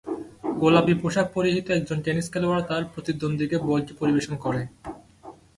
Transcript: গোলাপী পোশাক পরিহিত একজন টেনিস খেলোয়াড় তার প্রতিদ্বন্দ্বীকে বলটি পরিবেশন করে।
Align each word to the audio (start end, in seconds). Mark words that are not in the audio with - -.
গোলাপী 0.59 0.93
পোশাক 1.01 1.27
পরিহিত 1.35 1.65
একজন 1.69 1.97
টেনিস 2.05 2.27
খেলোয়াড় 2.33 2.63
তার 2.69 2.83
প্রতিদ্বন্দ্বীকে 2.93 3.57
বলটি 3.69 3.93
পরিবেশন 3.99 4.33
করে। 4.45 4.61